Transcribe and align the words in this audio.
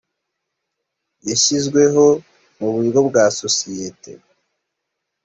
yashyizweho 1.29 2.05
mu 2.59 2.67
buryo 2.73 2.99
bwa 3.07 3.25
sosiyete 3.39 4.11